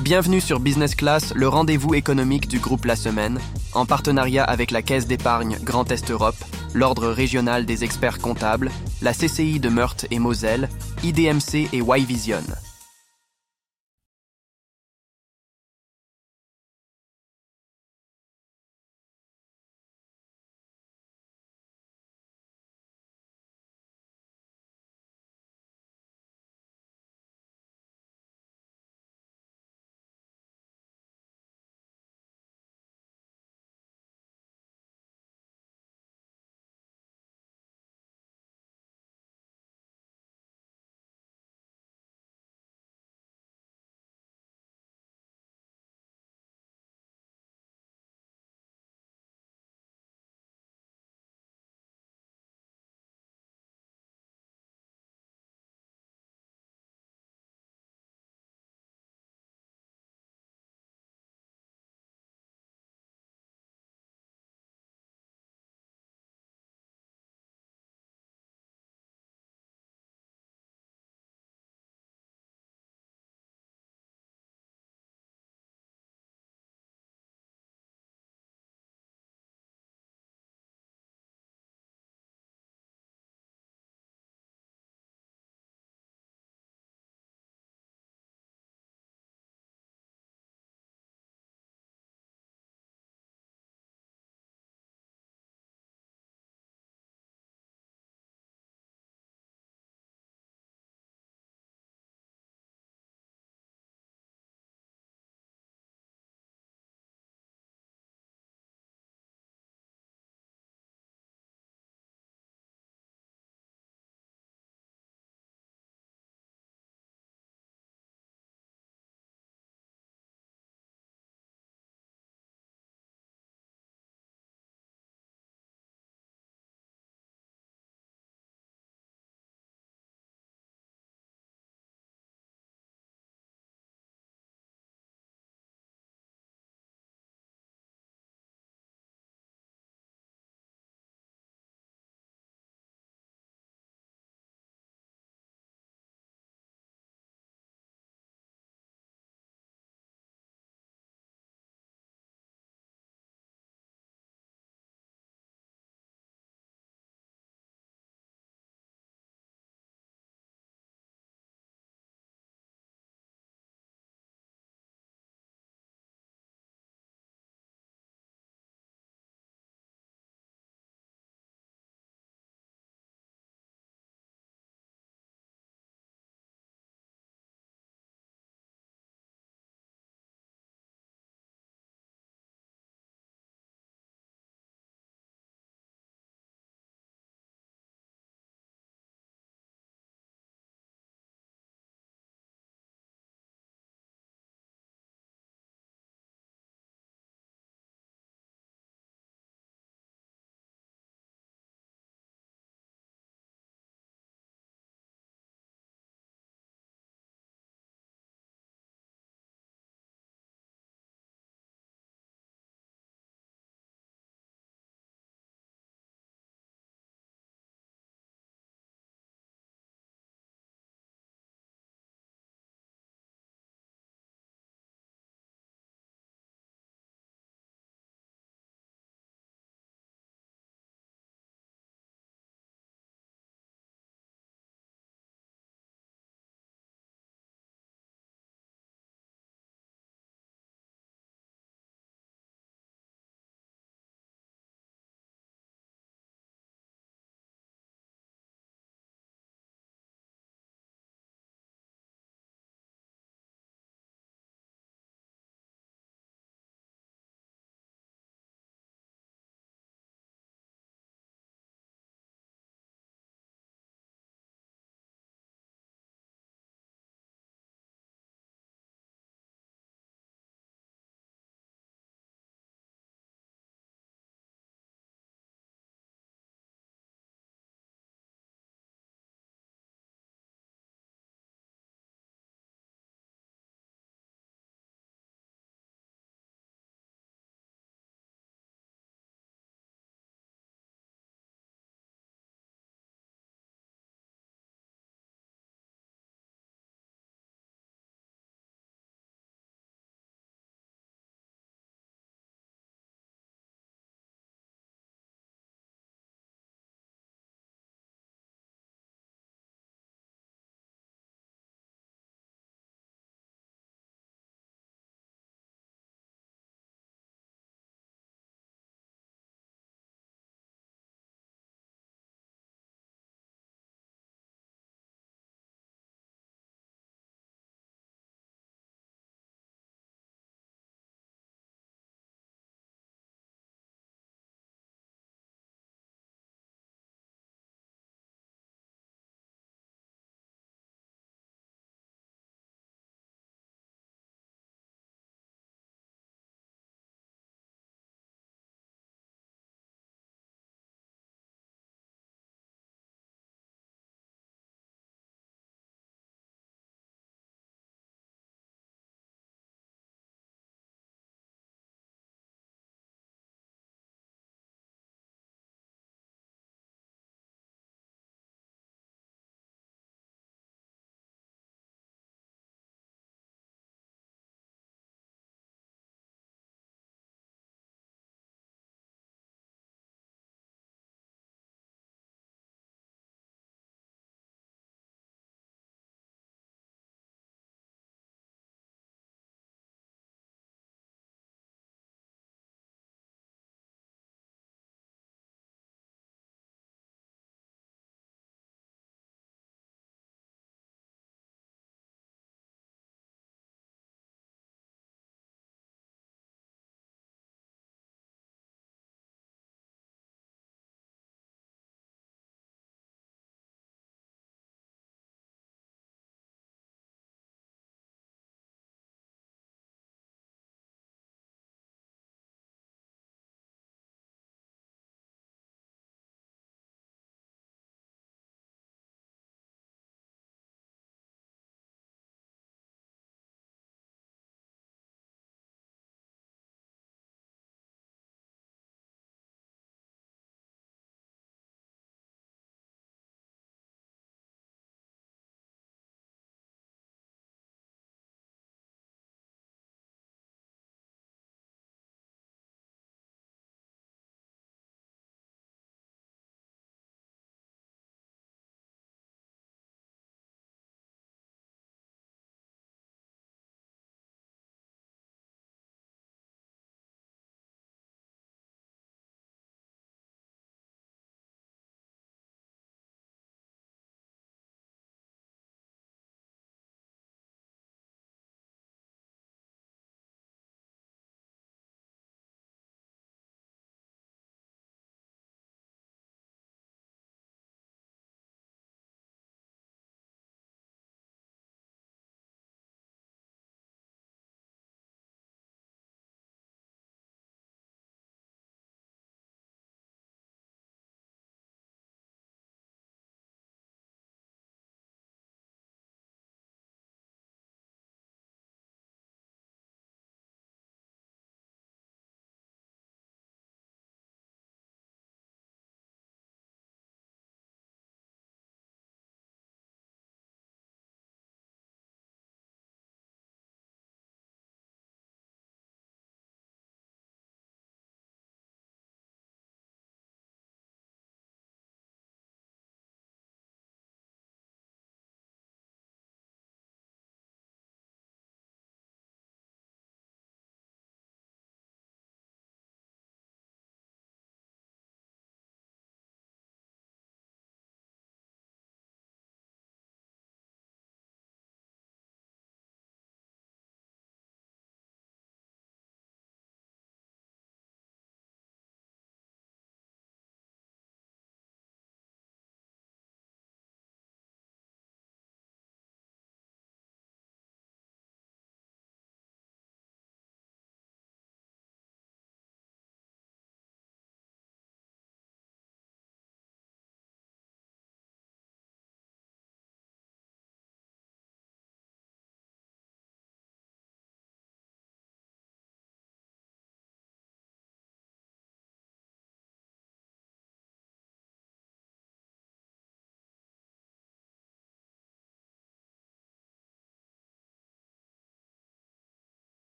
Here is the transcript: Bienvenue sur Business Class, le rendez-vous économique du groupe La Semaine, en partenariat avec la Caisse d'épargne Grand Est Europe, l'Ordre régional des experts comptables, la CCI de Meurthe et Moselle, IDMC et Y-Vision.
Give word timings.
Bienvenue 0.00 0.40
sur 0.40 0.58
Business 0.58 0.96
Class, 0.96 1.32
le 1.36 1.46
rendez-vous 1.46 1.94
économique 1.94 2.48
du 2.48 2.58
groupe 2.58 2.84
La 2.84 2.96
Semaine, 2.96 3.38
en 3.74 3.86
partenariat 3.86 4.42
avec 4.42 4.72
la 4.72 4.82
Caisse 4.82 5.06
d'épargne 5.06 5.56
Grand 5.62 5.90
Est 5.90 6.10
Europe, 6.10 6.36
l'Ordre 6.74 7.08
régional 7.08 7.64
des 7.64 7.84
experts 7.84 8.18
comptables, 8.18 8.72
la 9.02 9.14
CCI 9.14 9.60
de 9.60 9.68
Meurthe 9.68 10.06
et 10.10 10.18
Moselle, 10.18 10.68
IDMC 11.04 11.68
et 11.72 11.78
Y-Vision. 11.78 12.42